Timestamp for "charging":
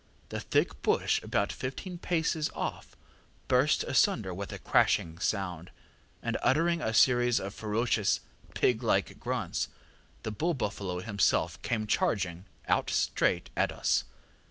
11.85-12.45